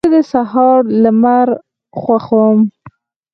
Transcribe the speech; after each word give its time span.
زه 0.05 0.09
د 0.15 0.17
سهار 0.33 0.79
لمر 1.03 1.47
خوښوم. 1.99 2.59